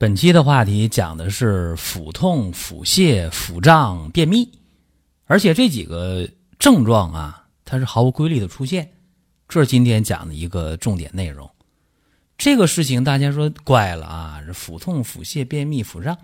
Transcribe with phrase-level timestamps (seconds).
[0.00, 4.50] 本期的话题讲的是腹痛、腹泻、腹胀、便秘，
[5.26, 6.26] 而且这几个
[6.58, 8.90] 症状啊，它是毫无规律的出现，
[9.46, 11.50] 这是今天讲的一个重点内容。
[12.38, 16.16] 这个事情大家说怪了啊，这腹痛、腹泻、便秘、腹胀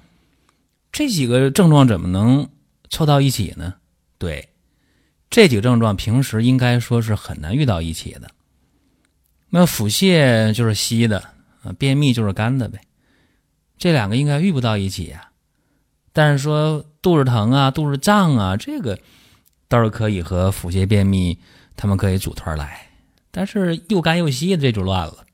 [0.91, 2.49] 这几个症状怎么能
[2.89, 3.75] 凑到一起呢？
[4.17, 4.49] 对，
[5.29, 8.31] 这几个症状平时应该说是很难遇到一起的。
[9.51, 11.19] 那腹泻就是稀的，
[11.63, 12.81] 啊，便秘就是干的呗。
[13.79, 15.31] 这两个应该遇不到一起呀，
[16.13, 18.99] 但是说肚子疼啊、肚子胀啊，这个
[19.69, 21.39] 倒是可以和腹泻、便秘
[21.77, 22.89] 他们可以组团来。
[23.31, 25.27] 但是又干又稀的这就乱了。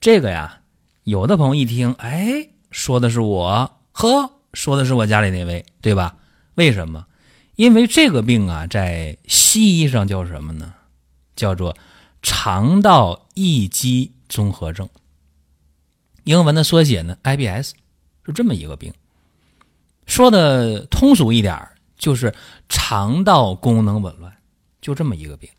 [0.00, 0.62] 这个呀，
[1.04, 6.16] 有的朋友一听，哎，说的是我，呵，说的是我家里那位，对吧？
[6.56, 7.06] 为什么？
[7.54, 10.74] 因为这个病啊，在西医上叫什么呢？
[11.36, 11.76] 叫做
[12.20, 14.88] 肠道易激综合症。
[16.30, 17.72] 英文的缩写呢？IBS
[18.24, 18.94] 是这么一个病，
[20.06, 22.32] 说的通俗一点就是
[22.68, 24.32] 肠道功能紊乱，
[24.80, 25.50] 就这么一个病。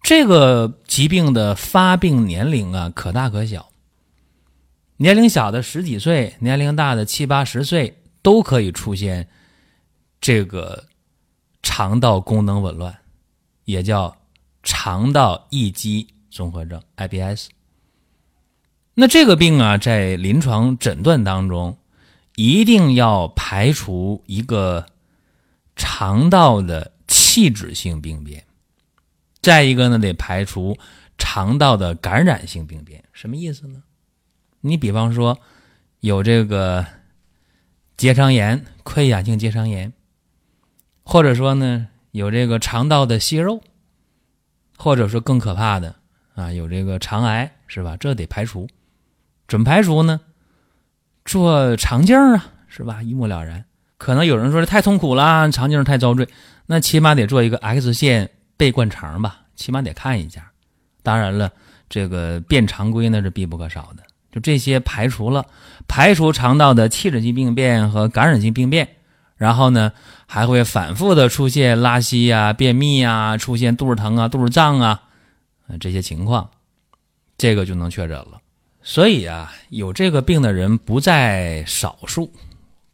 [0.00, 3.68] 这个疾病的发病年龄啊，可大可小。
[4.98, 9.28] 年龄小的十几岁，年龄大的七八十岁都可以出现
[10.20, 10.84] 这个
[11.64, 12.96] 肠道功能紊乱，
[13.64, 14.16] 也叫
[14.62, 17.48] 肠道易激综合症 （IBS）。
[18.94, 21.76] 那这个病啊，在临床诊断当中，
[22.36, 24.86] 一定要排除一个
[25.74, 28.44] 肠道的器质性病变，
[29.42, 30.78] 再一个呢，得排除
[31.18, 33.02] 肠道的感染性病变。
[33.12, 33.82] 什么意思呢？
[34.60, 35.40] 你比方说
[35.98, 36.86] 有这个
[37.96, 39.92] 结肠炎、溃疡性结肠炎，
[41.02, 43.60] 或者说呢有这个肠道的息肉，
[44.76, 45.96] 或者说更可怕的
[46.36, 47.96] 啊，有这个肠癌，是吧？
[47.96, 48.68] 这得排除。
[49.46, 50.20] 准排除呢？
[51.24, 53.02] 做肠镜啊，是吧？
[53.02, 53.64] 一目了然。
[53.96, 56.28] 可能有人说这太痛苦了，肠镜太遭罪，
[56.66, 60.50] 那起码得做一个 X 线背灌肠吧，起码得看一下。
[61.02, 61.50] 当然了，
[61.88, 64.02] 这个变常规那是必不可少的。
[64.30, 65.46] 就这些排除了，
[65.86, 68.96] 排除肠道的器质性病变和感染性病变，
[69.36, 69.92] 然后呢
[70.26, 75.02] 还会反复的出现拉稀啊、便秘啊、出现肚子疼啊、肚子胀啊，
[75.80, 76.50] 这些情况，
[77.38, 78.40] 这个就能确诊了。
[78.86, 82.30] 所以啊，有这个病的人不在少数，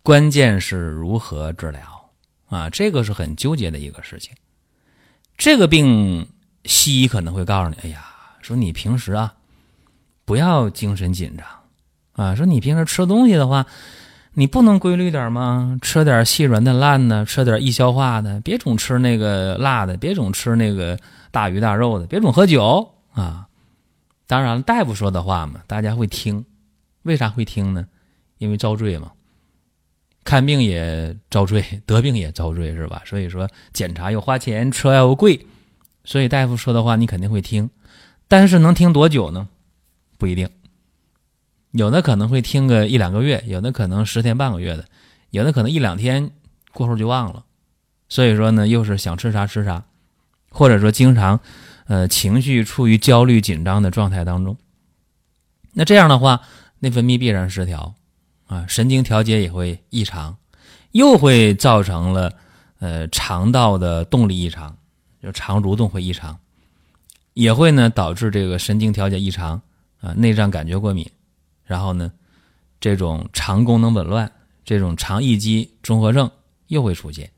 [0.04, 1.80] 关键是如何治疗
[2.48, 2.70] 啊？
[2.70, 4.32] 这个是很纠结的一个事情。
[5.36, 6.28] 这个病，
[6.64, 8.04] 西医可能会告诉你：“哎呀，
[8.40, 9.34] 说你平时啊，
[10.24, 12.36] 不要精神紧张啊。
[12.36, 13.66] 说你平时吃东西的话，
[14.34, 15.76] 你不能规律点吗？
[15.82, 20.96] 吃点细软的烂的，吃点易消化的，别总吃那个辣的，别总吃那个
[21.32, 23.48] 大鱼大肉的，别总喝酒啊。”
[24.30, 26.44] 当然了，大夫说的话嘛，大家会听。
[27.02, 27.84] 为啥会听呢？
[28.38, 29.10] 因为遭罪嘛。
[30.22, 33.02] 看病也遭罪， 得病也遭罪，是吧？
[33.04, 35.44] 所以说检查又花钱，车又贵，
[36.04, 37.68] 所以大夫说的话你肯定会听。
[38.28, 39.48] 但是能听多久呢？
[40.16, 40.48] 不一定。
[41.72, 44.84] 有的可能会听个一两个月，有的可能十天半个月的，
[45.30, 46.30] 有的可能一两天
[46.72, 47.44] 过后就忘了。
[48.08, 49.82] 所以说呢，又是想吃啥吃啥，
[50.50, 51.40] 或者说经常。
[51.90, 54.56] 呃，情绪处于焦虑紧张的状态当中，
[55.72, 56.40] 那这样的话，
[56.78, 57.92] 内分泌必然失调，
[58.46, 60.36] 啊，神经调节也会异常，
[60.92, 62.32] 又会造成了
[62.78, 64.78] 呃肠道的动力异常，
[65.20, 66.38] 就肠蠕动会异常，
[67.34, 69.60] 也会呢导致这个神经调节异常，
[70.00, 71.04] 啊，内脏感觉过敏，
[71.64, 72.12] 然后呢，
[72.78, 74.30] 这种肠功能紊乱，
[74.64, 76.30] 这种肠易激综合症
[76.68, 77.28] 又会出现。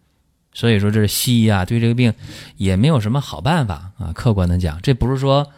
[0.55, 2.13] 所以说，这是西医啊，对这个病
[2.57, 4.13] 也没有什么好办法啊。
[4.13, 5.49] 客观的讲，这不是说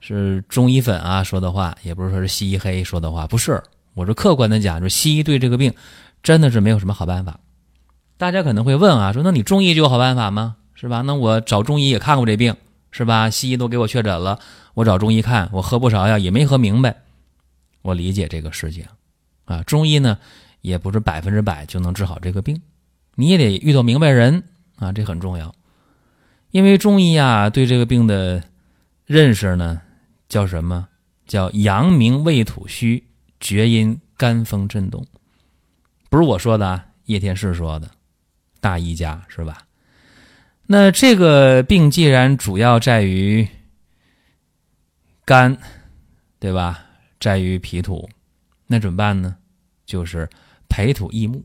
[0.00, 3.62] 是中医粉啊说的话，也不是说是西医黑说的话，不是。
[3.94, 5.74] 我说客观的讲，就是西医对这个病
[6.22, 7.40] 真的是没有什么好办法。
[8.16, 10.56] 大家可能会问啊，说那你中医就有好办法吗？
[10.74, 11.02] 是吧？
[11.02, 12.56] 那我找中医也看过这病，
[12.92, 13.30] 是吧？
[13.30, 14.38] 西医都给我确诊了，
[14.74, 16.96] 我找中医看，我喝不少药也没喝明白。
[17.82, 18.84] 我理解这个事情
[19.46, 20.18] 啊，中医呢
[20.60, 22.60] 也不是百分之百就能治好这个病。
[23.16, 24.44] 你也得遇到明白人
[24.76, 25.54] 啊，这很重要。
[26.50, 28.42] 因为中医啊，对这个病的
[29.06, 29.80] 认识呢，
[30.28, 30.88] 叫什么？
[31.26, 33.02] 叫阳明胃土虚，
[33.40, 35.06] 厥阴肝风震动，
[36.10, 37.90] 不是我说的啊，叶天士说的，
[38.60, 39.62] 大医家是吧？
[40.66, 43.48] 那这个病既然主要在于
[45.24, 45.56] 肝，
[46.38, 46.84] 对吧？
[47.18, 48.08] 在于脾土，
[48.66, 49.36] 那怎么办呢？
[49.86, 50.28] 就是
[50.68, 51.42] 培土益木，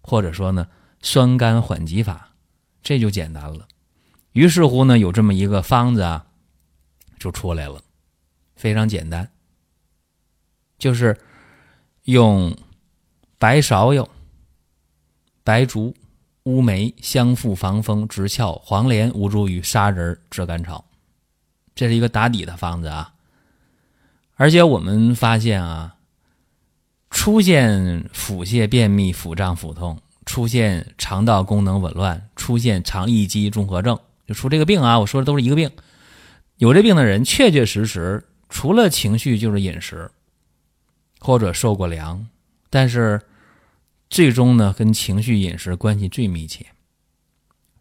[0.00, 0.66] 或者说呢，
[1.00, 2.30] 酸甘缓急法，
[2.82, 3.66] 这就简单了。
[4.32, 6.26] 于是乎呢，有这么一个方子啊，
[7.18, 7.80] 就出来了，
[8.56, 9.30] 非常简单，
[10.78, 11.18] 就是
[12.04, 12.56] 用
[13.38, 14.08] 白芍药、
[15.42, 15.94] 白术、
[16.44, 20.84] 乌梅、香附、防风、直窍、黄连、吴茱萸、砂仁、炙甘草，
[21.74, 23.14] 这是一个打底的方子啊。
[24.34, 25.96] 而且我们发现啊，
[27.10, 33.98] 出现腹泻、便秘、腹胀、腹痛，出现肠道功能紊乱，出现肠易激综合症。
[34.26, 35.00] 就出这个病啊！
[35.00, 35.70] 我说的都是一个病。
[36.58, 40.10] 有这病的人，确确实实除了情绪就是饮食，
[41.18, 42.28] 或者受过凉，
[42.68, 43.22] 但是
[44.10, 46.66] 最终呢，跟情绪饮食关系最密切。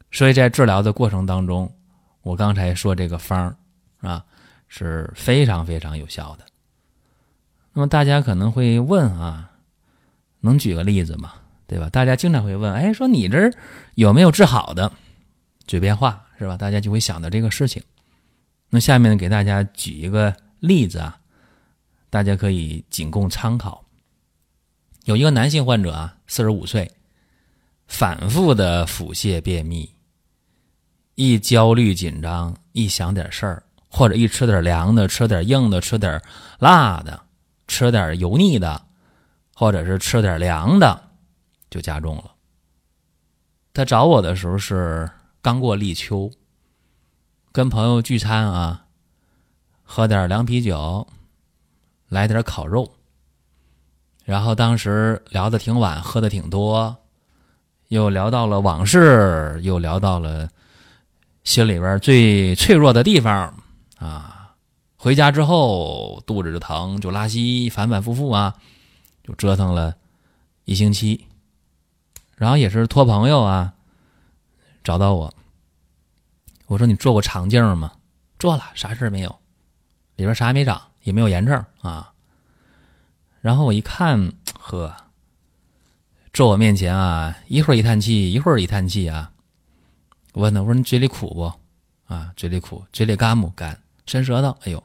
[0.09, 1.69] 所以在治疗的过程当中，
[2.21, 3.53] 我刚才说这个方
[3.99, 4.23] 啊
[4.69, 6.45] 是非常非常有效的。
[7.73, 9.51] 那么大家可能会问啊，
[10.39, 11.33] 能举个例子吗？
[11.67, 11.89] 对吧？
[11.89, 13.53] 大家经常会问，哎，说你这儿
[13.95, 14.91] 有没有治好的？
[15.67, 16.23] 嘴边话。
[16.39, 16.55] 是吧？
[16.55, 17.81] 大家就会想到这个事情。
[18.69, 21.17] 那下面呢给大家举一个例子啊，
[22.11, 23.83] 大家可以仅供参考。
[25.05, 26.91] 有一个男性患者啊，四十五岁，
[27.87, 29.91] 反复的腹泻便秘，
[31.15, 36.21] 一焦虑紧张，一想点事儿，或者一吃点凉的，吃点硬的，吃点
[36.59, 37.19] 辣的，
[37.67, 38.79] 吃点油腻的，
[39.55, 41.06] 或者是吃点凉的，
[41.69, 42.31] 就加重了。
[43.73, 45.09] 他找我的时候是。
[45.39, 46.29] 刚过立秋，
[47.53, 48.87] 跟朋友聚餐啊，
[49.81, 51.07] 喝点凉啤酒，
[52.09, 52.91] 来点烤肉，
[54.25, 56.97] 然后当时聊的挺晚，喝的挺多，
[57.87, 60.49] 又聊到了往事，又聊到了
[61.45, 63.63] 心里边最脆弱的地方
[63.99, 64.53] 啊。
[64.97, 68.55] 回家之后肚子就疼，就拉稀，反反复复啊，
[69.23, 69.95] 就折腾了
[70.65, 71.25] 一星期，
[72.37, 73.73] 然后也是托朋友啊。
[74.83, 75.33] 找到我，
[76.67, 77.91] 我说你做过肠镜吗？
[78.39, 79.29] 做了，啥事没有，
[80.15, 82.13] 里边啥也没长，也没有炎症啊。
[83.41, 84.95] 然后我一看，呵，
[86.31, 89.31] 坐我面前啊，一会儿一叹气，一会儿一叹气啊。
[90.33, 91.51] 我问他，我说你嘴里苦不？
[92.13, 93.77] 啊，嘴里苦，嘴里干不干？
[94.05, 94.81] 伸舌头，哎呦，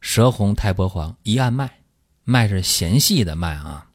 [0.00, 1.70] 舌红苔薄黄，一按脉，
[2.24, 3.86] 脉是弦细的脉啊。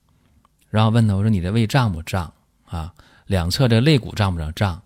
[0.70, 2.34] 然后问他，我说你这胃胀不胀
[2.76, 2.94] 啊？
[3.28, 4.54] 两侧这肋骨胀不胀？
[4.54, 4.82] 胀。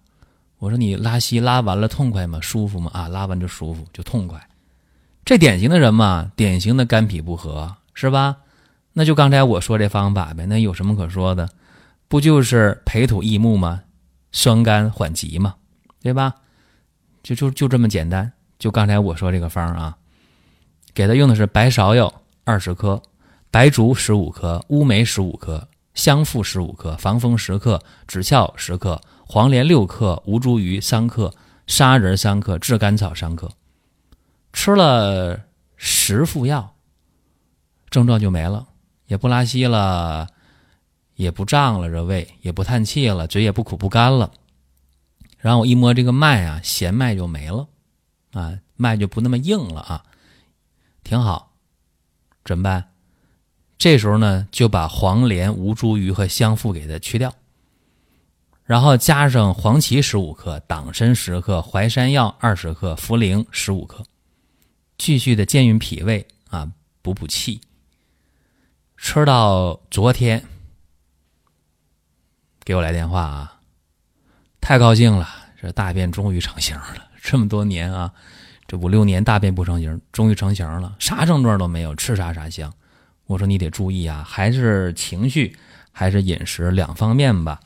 [0.59, 2.39] 我说你拉稀拉完了痛快吗？
[2.41, 2.89] 舒服吗？
[2.93, 4.39] 啊，拉完就舒服，就痛快。
[5.23, 8.37] 这典型的人嘛，典型的肝脾不和，是吧？
[8.93, 11.47] 那就刚才我说这方法呗，那有什么可说的？
[12.07, 13.81] 不就是培土益木吗？
[14.31, 15.55] 酸甘缓急嘛，
[16.01, 16.33] 对吧？
[17.21, 18.31] 就就就这么简单。
[18.57, 19.95] 就刚才我说这个方啊，
[20.93, 22.11] 给他用的是白芍药
[22.43, 22.99] 二十克，
[23.51, 25.67] 白术十五克，乌梅十五克，
[25.97, 29.01] 香附十五克，防风十克，枳壳十克。
[29.25, 31.33] 黄连六克，吴茱萸三克，
[31.65, 33.51] 砂仁三克，炙甘草三克，
[34.53, 35.41] 吃了
[35.75, 36.75] 十副药，
[37.89, 38.67] 症状就没了，
[39.07, 40.29] 也不拉稀了，
[41.15, 44.31] 也不胀了，这胃也不叹气了，嘴也不苦不干了。
[45.39, 47.67] 然后我一摸这个脉啊，弦脉就没了，
[48.31, 50.05] 啊，脉就不那么硬了啊，
[51.03, 51.55] 挺好。
[52.45, 52.91] 怎么办？
[53.77, 57.33] 这时候呢，就把黄连、吴茱萸和香附给它去掉。
[58.63, 64.03] 然后加上黄芪十五克、党参十克、淮山药二十克、茯苓十五克，
[64.97, 66.69] 继续的健运脾胃啊，
[67.01, 67.61] 补补气。
[68.97, 70.43] 吃到昨天，
[72.65, 73.59] 给我来电话啊，
[74.59, 75.29] 太高兴了，
[75.61, 77.07] 这大便终于成型了。
[77.21, 78.11] 这么多年啊，
[78.67, 82.73] 这五六年大便不成形，终于成型了，啥症状都没有，吃啥啥香。
[83.27, 85.55] 我说你得注意啊，还是情绪
[85.91, 87.59] 还是饮食两方面吧。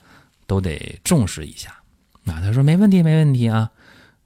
[0.48, 1.70] 都得重视一下，
[2.26, 3.72] 啊，他说没问题，没问题啊。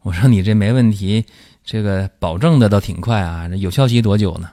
[0.01, 1.23] 我说你这没问题，
[1.63, 3.47] 这个保证的倒挺快啊。
[3.49, 4.49] 有效期多久呢？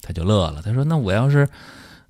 [0.00, 1.46] 他就乐了，他说那我要是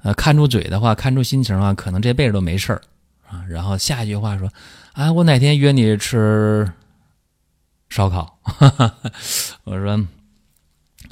[0.03, 2.81] 呃看住嘴的话，看住心情啊，可能这辈子都没事儿
[3.29, 3.45] 啊。
[3.49, 4.49] 然后下一句话说，
[4.93, 6.73] 啊，我哪天约你吃
[7.89, 8.39] 烧烤？
[9.65, 10.07] 我说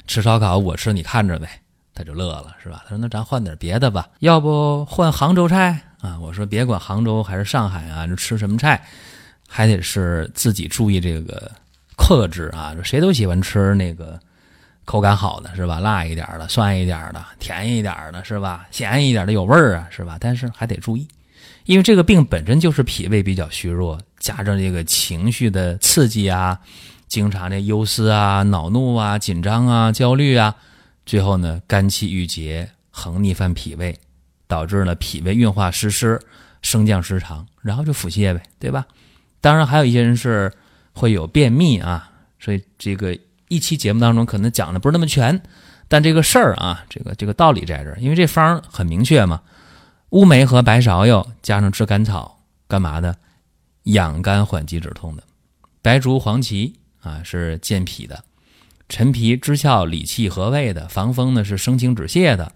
[0.07, 1.61] 吃烧烤我吃，你看着呗。
[1.99, 2.81] 他就乐了，是吧？
[2.85, 5.77] 他说那咱换点别的吧，要不换杭州菜？
[5.99, 8.81] 啊，我说别管杭州还是上海啊，这吃什么菜，
[9.45, 11.51] 还得是自己注意这个
[11.97, 12.73] 克制啊。
[12.85, 14.17] 谁都喜欢吃那个
[14.85, 15.81] 口感好的是吧？
[15.81, 18.65] 辣一点的、酸一点的、甜一点的是吧？
[18.71, 20.15] 咸一点的有味儿啊是吧？
[20.21, 21.05] 但是还得注意，
[21.65, 26.57] 因为这个病本身就是脾胃比较虚弱，加上这个情绪的刺激啊，
[27.09, 30.55] 经常的忧思啊、恼怒啊、紧张啊、焦虑啊，
[31.09, 33.97] 最后呢肝气郁结，横逆犯脾胃，
[34.45, 36.21] 导致了脾胃运化失失，
[36.61, 38.85] 升降失常，然后就腹泻呗，对吧？
[39.41, 40.53] 当然还有一些人是
[40.93, 43.17] 会有便秘啊，所以这个。
[43.47, 45.41] 一期节目当中可能讲的不是那么全，
[45.87, 49.41] 但这个事儿啊，这个这个道理在这儿，因为这方很明确嘛，
[50.09, 53.17] 乌梅和白芍药加上炙甘草，干嘛的？
[53.85, 55.23] 养肝缓急止痛的。
[55.81, 58.23] 白术、黄芪啊是健脾的，
[58.89, 62.51] 陈皮、知窍理气和胃的，防风呢是生清止泻的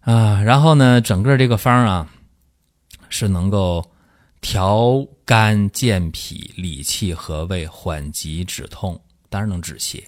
[0.00, 0.40] 啊。
[0.42, 2.08] 然后呢，整个这个方啊
[3.08, 3.90] 是能够
[4.40, 9.00] 调肝健脾、理气和胃、缓急止痛。
[9.30, 10.00] 当然能止泻。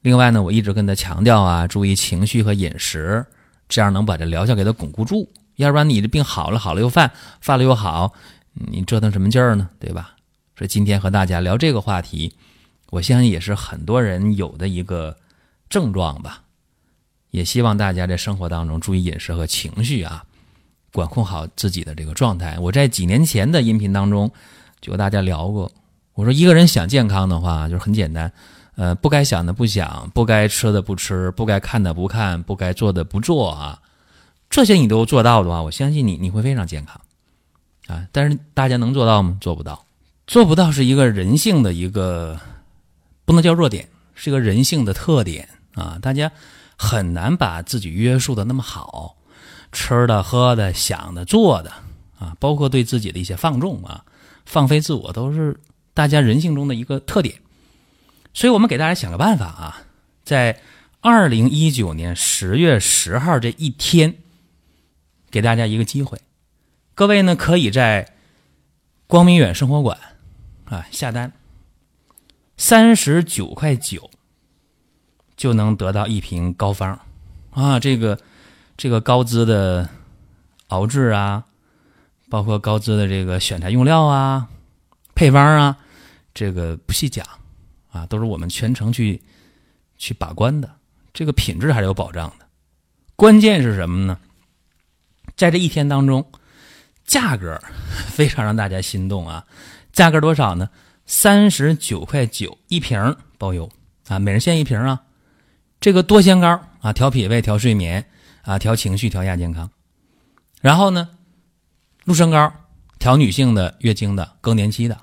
[0.00, 3.24] 另外呢，我一直跟他强调啊，注意情绪和饮食，
[3.68, 5.30] 这样能把这疗效给他巩固住。
[5.54, 7.08] 要不然你这病好了好了又犯，
[7.40, 8.12] 犯了又好，
[8.52, 9.70] 你折腾什么劲儿呢？
[9.78, 10.16] 对吧？
[10.56, 12.34] 所以今天和大家聊这个话题，
[12.90, 15.16] 我相信也是很多人有的一个
[15.68, 16.42] 症状吧。
[17.30, 20.24] 也希望大家在生活当中注意饮食和情绪啊，
[20.92, 22.58] 管控好自己的这个状态。
[22.58, 24.30] 我在几年前的音频当中
[24.80, 25.70] 就和大家聊过。
[26.14, 28.32] 我说一个人想健康的话，就是很简单，
[28.76, 33.80] 呃，不该想的不想，不该吃的不吃，不该看的不看，不该做的不做啊，
[34.48, 37.00] 这些你都做到的话，我相信你你会非常健康，
[37.88, 39.36] 啊，但是大家能做到吗？
[39.40, 39.84] 做不到，
[40.26, 42.40] 做不到是一个人性的一个，
[43.28, 46.32] 不能叫弱点，是一个人性的特点啊，大家
[46.78, 49.18] 很难把自己约束的那么好，
[49.70, 51.70] 吃的喝的想的做的
[52.18, 54.02] 啊，包括对自己的一些放纵啊，
[54.46, 55.60] 放飞自我都是。
[55.92, 57.34] 大家人性中的一个特点，
[58.32, 59.82] 所以我们给大家想个办法啊，
[60.24, 60.60] 在
[61.00, 64.14] 二零一九年十月十号这一天，
[65.28, 66.16] 给大家一个机会，
[66.94, 68.14] 各位呢可以在
[69.08, 69.98] 光明远生活馆
[70.66, 71.32] 啊下单，
[72.58, 74.10] 三十九块九
[75.36, 77.00] 就能得到一瓶膏方
[77.52, 78.18] 啊，这个
[78.76, 79.88] 这个高资的
[80.66, 81.44] 熬制啊，
[82.28, 84.48] 包括高资的这个选材用料啊，
[85.14, 85.78] 配方啊。
[86.34, 87.26] 这个不细讲，
[87.90, 89.20] 啊，都是我们全程去
[89.96, 90.70] 去把关的，
[91.12, 92.46] 这个品质还是有保障的。
[93.16, 94.18] 关键是什么呢？
[95.36, 96.30] 在这一天当中，
[97.04, 97.60] 价格
[98.06, 99.44] 非常让大家心动啊！
[99.92, 100.70] 价格多少呢？
[101.08, 103.68] 三十九块九一瓶包邮
[104.08, 105.02] 啊，每人限一瓶啊。
[105.80, 108.04] 这个多仙膏啊，调脾胃、调睡眠
[108.42, 109.70] 啊，调情绪、调亚健康。
[110.60, 111.08] 然后呢，
[112.04, 112.52] 鹿参膏
[112.98, 114.98] 调女性的月经的、更年期的。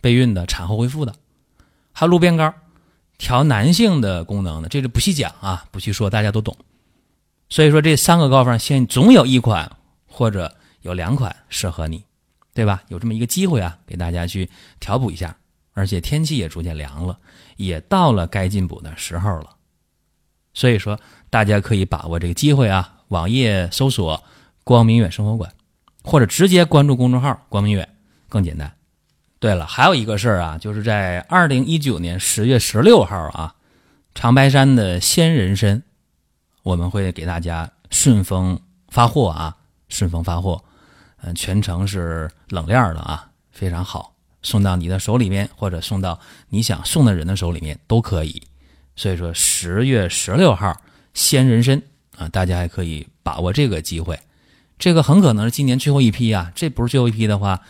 [0.00, 1.14] 备孕的、产后恢复的，
[1.92, 2.52] 还有鹿鞭膏，
[3.16, 6.56] 调男性的功能的，这个不细讲啊，不细说，大家都懂。
[7.48, 9.70] 所以说这三个膏方，现总有一款
[10.04, 12.04] 或者有两款适合你，
[12.54, 12.82] 对吧？
[12.88, 14.48] 有这么一个机会啊，给大家去
[14.80, 15.36] 调补一下。
[15.74, 17.18] 而且天气也逐渐凉了，
[17.56, 19.56] 也到了该进补的时候了。
[20.52, 24.22] 所以说大家可以把握这个机会啊，网页搜索
[24.64, 25.50] “光明远生活馆”，
[26.04, 27.88] 或者直接关注公众号“光明远”，
[28.28, 28.70] 更简单。
[29.38, 33.54] 对了，还有一个事儿啊，就是在二零一九年十月十六号啊，
[34.14, 35.82] 长白山的鲜人参，
[36.62, 39.56] 我们会给大家顺丰发货啊，
[39.88, 40.62] 顺丰发货，
[41.22, 48.42] 嗯，全程是冷链的啊，非常好，送到你的手里面，或者送到你想送的人的手里面都可以。
[48.94, 50.76] 所以说十月十六号
[51.14, 51.80] 鲜人参
[52.16, 54.18] 啊，大家还可以把握这个机会，
[54.78, 57.60] 这个很可能是今年最后一批啊，这不是最后一批的话。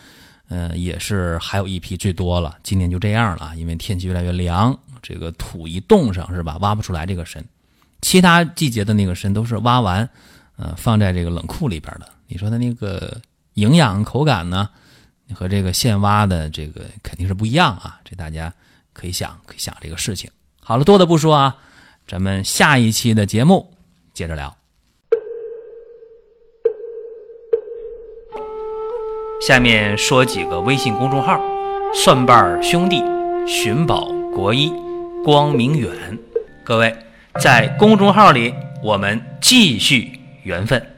[0.49, 7.43] 嗯，也是还有一批最多了，今年就这样了，因为天气越来越凉，这个土一冻上是吧，挖不出来这个参。
[8.01, 10.07] 其他季节的那个参都是挖完，
[10.57, 12.07] 呃，放在这个冷库里边的。
[12.27, 13.19] 你说它那个
[13.55, 14.69] 营养口感呢，
[15.33, 18.53] 和这个现挖的这个肯定是不一样啊，这大家
[18.93, 20.29] 可以想，可以想这个事情。
[20.61, 21.57] 好了，多的不说啊，
[22.07, 23.73] 咱们下一期的节目
[24.13, 24.55] 接着聊。
[29.45, 31.37] 下面说几个微信公众号：
[31.93, 33.03] 蒜瓣兄弟、
[33.45, 34.71] 寻宝国医、
[35.25, 36.17] 光明远。
[36.63, 36.95] 各位
[37.41, 40.92] 在公众号里，我们继续缘分。